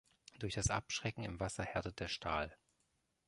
Durch 0.39 0.55
das 0.55 0.71
Abschrecken 0.71 1.23
im 1.23 1.39
Wasser 1.39 1.63
härtet 1.63 1.99
der 1.99 2.07
Stahl. 2.07 2.57